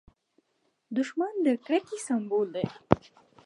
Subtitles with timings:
[0.97, 2.65] دښمن د کرکې سمبول دی